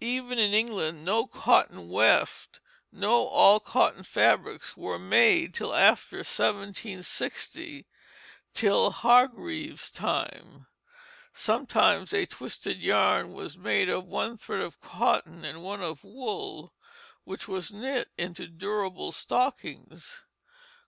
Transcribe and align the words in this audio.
Even 0.00 0.38
in 0.38 0.54
England 0.54 1.04
no 1.04 1.26
cotton 1.26 1.90
weft, 1.90 2.60
no 2.90 3.26
all 3.26 3.60
cotton 3.60 4.02
fabrics, 4.02 4.78
were 4.78 4.98
made 4.98 5.52
till 5.52 5.74
after 5.74 6.16
1760, 6.20 7.86
till 8.54 8.90
Hargreave's 8.90 9.90
time. 9.90 10.66
Sometimes 11.34 12.14
a 12.14 12.24
twisted 12.24 12.80
yarn 12.80 13.34
was 13.34 13.58
made 13.58 13.90
of 13.90 14.06
one 14.06 14.38
thread 14.38 14.62
of 14.62 14.80
cotton 14.80 15.44
and 15.44 15.62
one 15.62 15.82
of 15.82 16.02
wool 16.02 16.72
which 17.24 17.46
was 17.46 17.70
knit 17.70 18.08
into 18.16 18.46
durable 18.46 19.12
stockings. 19.12 20.24